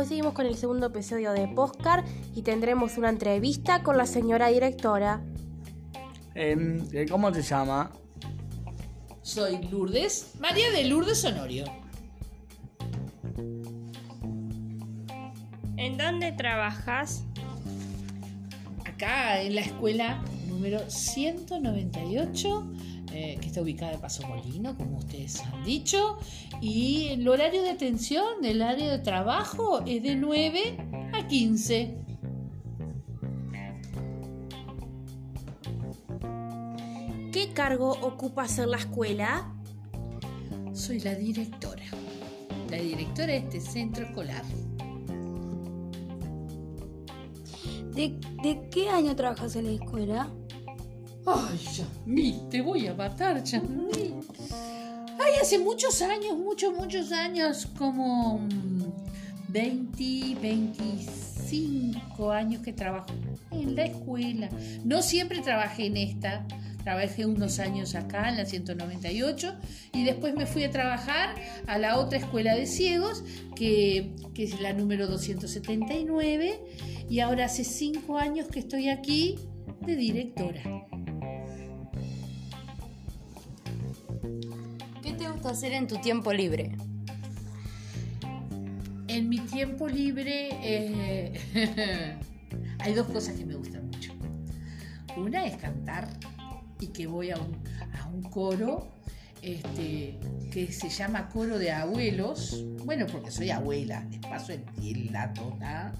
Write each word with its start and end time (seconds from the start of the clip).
Hoy 0.00 0.06
seguimos 0.06 0.32
con 0.32 0.46
el 0.46 0.56
segundo 0.56 0.86
episodio 0.86 1.32
de 1.32 1.46
Postcard 1.46 2.06
y 2.34 2.40
tendremos 2.40 2.96
una 2.96 3.10
entrevista 3.10 3.82
con 3.82 3.98
la 3.98 4.06
señora 4.06 4.48
directora. 4.48 5.22
Em, 6.34 6.88
eh, 6.90 7.04
¿Cómo 7.06 7.30
te 7.30 7.42
llama? 7.42 7.92
Soy 9.20 9.58
Lourdes, 9.70 10.36
María 10.40 10.70
de 10.70 10.84
Lourdes 10.84 11.22
Honorio. 11.26 11.66
¿En 15.76 15.98
dónde 15.98 16.32
trabajas? 16.32 17.26
Acá 18.86 19.42
en 19.42 19.54
la 19.54 19.60
escuela 19.60 20.24
número 20.48 20.80
198, 20.88 22.72
eh, 23.12 23.38
que 23.40 23.48
está 23.48 23.60
ubicada 23.60 23.92
en 23.92 24.00
Paso 24.00 24.26
Molino, 24.28 24.76
como 24.76 24.98
ustedes 24.98 25.40
han 25.40 25.64
dicho. 25.64 26.18
Y 26.60 27.08
el 27.08 27.26
horario 27.26 27.62
de 27.62 27.70
atención, 27.70 28.44
el 28.44 28.62
área 28.62 28.90
de 28.90 28.98
trabajo 29.00 29.82
es 29.84 30.02
de 30.02 30.14
9 30.14 30.76
a 31.12 31.26
15. 31.26 31.96
¿Qué 37.32 37.52
cargo 37.52 37.90
ocupas 38.00 38.58
en 38.58 38.70
la 38.70 38.76
escuela? 38.76 39.54
Soy 40.72 41.00
la 41.00 41.14
directora. 41.14 41.84
La 42.70 42.76
directora 42.76 43.32
de 43.32 43.38
este 43.38 43.60
centro 43.60 44.04
escolar. 44.04 44.44
¿De, 47.92 48.20
de 48.42 48.68
qué 48.70 48.88
año 48.88 49.16
trabajas 49.16 49.56
en 49.56 49.64
la 49.64 49.72
escuela? 49.72 50.30
Ay, 51.26 51.58
Yasmí, 51.58 52.40
te 52.50 52.62
voy 52.62 52.86
a 52.86 52.94
matar, 52.94 53.42
Yasmí. 53.44 54.14
Ay, 55.18 55.32
hace 55.40 55.58
muchos 55.58 56.00
años, 56.02 56.38
muchos, 56.38 56.74
muchos 56.74 57.12
años, 57.12 57.68
como 57.76 58.38
mm, 58.38 58.84
20, 59.48 60.36
25 60.40 62.30
años 62.30 62.62
que 62.62 62.72
trabajo 62.72 63.12
en 63.50 63.76
la 63.76 63.84
escuela. 63.84 64.48
No 64.84 65.02
siempre 65.02 65.40
trabajé 65.40 65.86
en 65.86 65.98
esta, 65.98 66.46
trabajé 66.84 67.26
unos 67.26 67.58
años 67.58 67.94
acá 67.94 68.30
en 68.30 68.38
la 68.38 68.46
198 68.46 69.56
y 69.92 70.04
después 70.04 70.34
me 70.34 70.46
fui 70.46 70.64
a 70.64 70.70
trabajar 70.70 71.34
a 71.66 71.76
la 71.78 71.98
otra 71.98 72.18
escuela 72.18 72.54
de 72.54 72.66
ciegos, 72.66 73.24
que, 73.54 74.14
que 74.34 74.44
es 74.44 74.58
la 74.60 74.72
número 74.72 75.06
279, 75.06 76.60
y 77.10 77.20
ahora 77.20 77.44
hace 77.44 77.64
cinco 77.64 78.16
años 78.18 78.48
que 78.48 78.60
estoy 78.60 78.88
aquí 78.88 79.36
de 79.82 79.96
directora. 79.96 80.62
Hacer 85.48 85.72
en 85.72 85.86
tu 85.86 85.96
tiempo 85.96 86.32
libre? 86.32 86.76
En 89.08 89.28
mi 89.28 89.38
tiempo 89.40 89.88
libre 89.88 90.50
eh, 90.62 92.18
hay 92.78 92.94
dos 92.94 93.08
cosas 93.08 93.36
que 93.36 93.44
me 93.44 93.54
gustan 93.54 93.86
mucho. 93.86 94.12
Una 95.16 95.46
es 95.46 95.56
cantar 95.56 96.08
y 96.78 96.88
que 96.88 97.06
voy 97.06 97.30
a 97.30 97.36
un, 97.36 97.56
a 98.00 98.06
un 98.06 98.22
coro 98.22 98.88
este, 99.42 100.18
que 100.50 100.72
se 100.72 100.88
llama 100.88 101.28
Coro 101.28 101.58
de 101.58 101.70
Abuelos. 101.70 102.64
Bueno, 102.84 103.06
porque 103.06 103.30
soy 103.30 103.50
abuela, 103.50 104.04
les 104.10 104.20
paso 104.20 104.52
el 104.52 105.12
la 105.12 105.32
toda. 105.32 105.92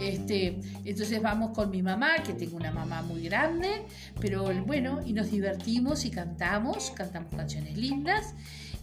Este, 0.00 0.60
entonces 0.84 1.20
vamos 1.20 1.50
con 1.54 1.70
mi 1.70 1.82
mamá, 1.82 2.22
que 2.24 2.32
tengo 2.32 2.56
una 2.56 2.70
mamá 2.70 3.02
muy 3.02 3.22
grande, 3.22 3.86
pero 4.20 4.52
bueno, 4.64 5.00
y 5.04 5.12
nos 5.12 5.30
divertimos 5.30 6.04
y 6.04 6.10
cantamos, 6.10 6.92
cantamos 6.92 7.34
canciones 7.34 7.76
lindas. 7.76 8.34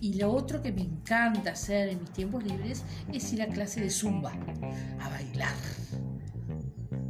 Y 0.01 0.16
lo 0.16 0.31
otro 0.33 0.61
que 0.61 0.73
me 0.73 0.81
encanta 0.81 1.51
hacer 1.51 1.89
en 1.89 2.01
mis 2.01 2.11
tiempos 2.11 2.43
libres 2.43 2.83
es 3.13 3.31
ir 3.31 3.41
a 3.41 3.47
clase 3.47 3.79
de 3.79 3.89
zumba, 3.89 4.33
a 4.99 5.09
bailar. 5.09 5.53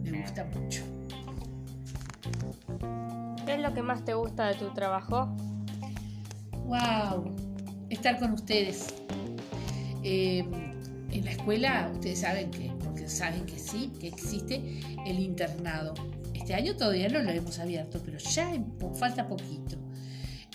Me 0.03 0.21
gusta 0.21 0.45
mucho. 0.45 0.83
¿Qué 3.45 3.55
es 3.55 3.59
lo 3.59 3.73
que 3.73 3.81
más 3.81 4.05
te 4.05 4.13
gusta 4.13 4.47
de 4.47 4.55
tu 4.55 4.71
trabajo? 4.73 5.35
¡Wow! 6.65 7.35
Estar 7.89 8.19
con 8.19 8.33
ustedes. 8.33 8.93
Eh, 10.03 10.43
en 11.11 11.25
la 11.25 11.31
escuela, 11.31 11.89
ustedes 11.93 12.19
saben 12.19 12.51
que, 12.51 12.71
porque 12.83 13.07
saben 13.07 13.45
que 13.45 13.59
sí, 13.59 13.91
que 13.99 14.07
existe 14.07 14.81
el 15.05 15.19
internado. 15.19 15.93
Este 16.33 16.53
año 16.53 16.75
todavía 16.75 17.07
no 17.09 17.21
lo 17.21 17.29
hemos 17.29 17.59
abierto, 17.59 18.01
pero 18.03 18.17
ya 18.17 18.51
falta 18.99 19.27
poquito. 19.27 19.77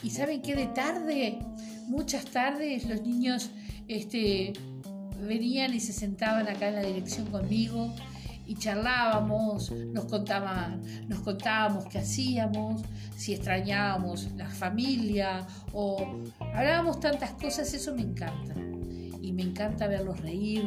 Y 0.02 0.10
saben 0.10 0.42
que 0.42 0.54
de 0.54 0.66
tarde, 0.66 1.38
muchas 1.86 2.26
tardes, 2.26 2.86
los 2.86 3.02
niños 3.02 3.50
este, 3.88 4.52
venían 5.26 5.74
y 5.74 5.80
se 5.80 5.92
sentaban 5.92 6.48
acá 6.48 6.68
en 6.68 6.74
la 6.74 6.82
dirección 6.82 7.26
conmigo 7.26 7.94
y 8.50 8.56
charlábamos, 8.56 9.70
nos 9.70 10.06
contaban, 10.06 10.82
nos 11.06 11.20
contábamos 11.20 11.84
qué 11.84 11.98
hacíamos, 11.98 12.82
si 13.16 13.32
extrañábamos 13.32 14.28
la 14.32 14.48
familia 14.48 15.46
o 15.72 16.04
hablábamos 16.52 16.98
tantas 16.98 17.30
cosas, 17.34 17.72
eso 17.72 17.94
me 17.94 18.02
encanta. 18.02 18.56
Y 19.22 19.32
me 19.32 19.42
encanta 19.42 19.86
verlos 19.86 20.18
reír, 20.18 20.64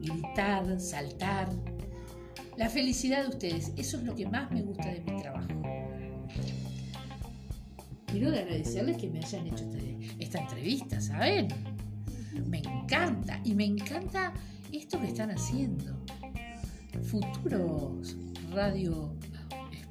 gritar, 0.00 0.80
saltar. 0.80 1.50
La 2.56 2.70
felicidad 2.70 3.24
de 3.24 3.28
ustedes, 3.28 3.70
eso 3.76 3.98
es 3.98 4.04
lo 4.04 4.14
que 4.14 4.26
más 4.26 4.50
me 4.50 4.62
gusta 4.62 4.88
de 4.88 5.00
mi 5.02 5.20
trabajo. 5.20 5.48
Quiero 8.06 8.28
agradecerles 8.28 8.96
que 8.96 9.10
me 9.10 9.18
hayan 9.18 9.46
hecho 9.46 9.64
este- 9.64 10.16
esta 10.20 10.38
entrevista, 10.38 11.02
¿saben? 11.02 11.48
Me 12.46 12.60
encanta 12.60 13.42
y 13.44 13.52
me 13.52 13.66
encanta 13.66 14.32
esto 14.72 14.98
que 14.98 15.08
están 15.08 15.30
haciendo. 15.32 15.98
Futuros 17.02 18.16
radio 18.52 19.14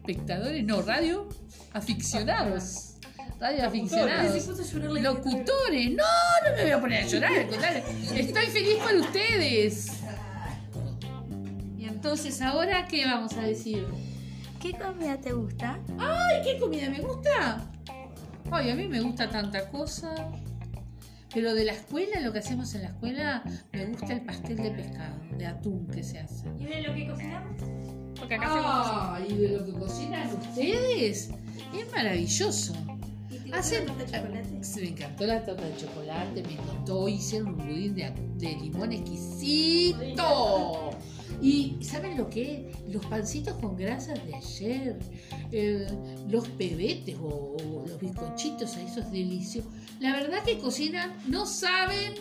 espectadores, 0.08 0.64
no, 0.64 0.82
radio 0.82 1.28
aficionados. 1.74 2.96
Radio 3.40 3.66
aficionados. 3.66 4.48
Locutores. 5.02 5.92
No, 5.92 6.04
no 6.44 6.56
me 6.56 6.62
voy 6.64 6.72
a 6.72 6.82
poner 6.82 7.04
a 7.04 7.08
llorar. 7.08 7.34
Estoy 8.16 8.46
feliz 8.48 8.76
por 8.82 8.96
ustedes. 8.96 9.92
Y 11.78 11.86
entonces, 11.86 12.42
¿ahora 12.42 12.88
qué 12.88 13.06
vamos 13.06 13.34
a 13.34 13.42
decir? 13.42 13.86
¿Qué 14.60 14.74
comida 14.74 15.20
te 15.20 15.34
gusta? 15.34 15.80
Ay, 16.00 16.42
¿qué 16.44 16.58
comida 16.60 16.90
me 16.90 17.00
gusta? 17.00 17.70
Ay, 18.50 18.72
a 18.72 18.76
mí 18.76 18.88
me 18.88 19.02
gusta 19.02 19.30
tanta 19.30 19.70
cosa. 19.70 20.16
Pero 21.38 21.54
de 21.54 21.66
la 21.66 21.74
escuela, 21.74 22.20
lo 22.22 22.34
que 22.34 22.40
hacemos 22.40 22.74
en 22.74 22.82
la 22.82 22.88
escuela, 22.88 23.44
me 23.72 23.86
gusta 23.86 24.12
el 24.12 24.22
pastel 24.22 24.58
de 24.58 24.72
pescado, 24.72 25.20
de 25.38 25.46
atún 25.46 25.86
que 25.86 26.02
se 26.02 26.18
hace. 26.18 26.48
¿Y 26.58 26.66
de 26.66 26.82
lo 26.82 26.96
que 26.96 27.08
cocinamos? 27.08 27.62
Porque 28.18 28.34
acá 28.34 28.48
hacemos 28.48 29.30
Ay, 29.30 29.38
de 29.38 29.50
lo 29.50 29.64
que 29.64 29.74
cocinan 29.74 30.36
ustedes, 30.36 31.30
es 31.76 31.92
maravilloso. 31.92 32.74
Hacen, 33.54 33.86
Sí, 34.62 34.82
me 34.82 34.88
encantó 34.90 35.26
la 35.26 35.44
torta 35.46 35.66
de 35.66 35.76
chocolate, 35.78 36.44
me 36.44 36.54
encantó, 36.54 37.08
hicieron 37.08 37.50
un 37.50 37.58
budín 37.58 37.96
de, 37.96 38.12
de 38.36 38.56
limón 38.56 38.92
exquisito. 38.92 40.90
Y 41.42 41.78
¿saben 41.82 42.18
lo 42.18 42.30
que 42.30 42.70
es? 42.70 42.82
Los 42.90 43.06
pancitos 43.06 43.54
con 43.56 43.78
grasas 43.78 44.24
de 44.26 44.36
ayer, 44.36 45.00
eh, 45.52 45.88
los 46.28 46.48
pebetes 46.50 47.16
o, 47.22 47.56
o 47.56 47.86
los 47.88 48.00
bizcochitos, 48.00 48.76
esos 48.78 49.12
deliciosos. 49.12 49.72
La 50.00 50.14
verdad 50.14 50.44
que 50.44 50.58
cocinan, 50.58 51.16
no 51.28 51.46
saben 51.46 52.14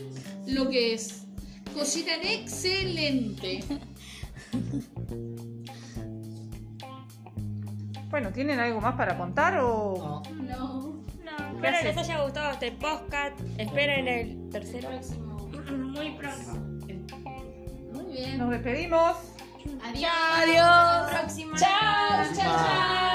lo 0.46 0.68
que 0.68 0.94
es. 0.94 1.22
Cocinan 1.74 2.20
excelente. 2.22 3.64
Bueno, 8.10 8.32
¿tienen 8.32 8.58
algo 8.60 8.80
más 8.80 8.94
para 8.96 9.18
contar 9.18 9.58
o...? 9.58 10.22
No. 10.34 10.42
No. 10.42 11.05
Espero 11.74 11.82
les 11.82 11.96
haya 11.98 12.22
gustado 12.22 12.52
este 12.52 12.72
podcast. 12.72 13.40
Esperen 13.58 14.08
el 14.08 14.50
tercero. 14.50 14.88
Muy 15.70 16.10
pronto. 16.12 16.52
Muy 17.92 18.12
bien. 18.12 18.38
Nos 18.38 18.50
despedimos. 18.50 19.16
Adiós. 19.82 21.10
Chao, 21.58 22.34
chao, 22.34 22.56
chao. 22.56 23.05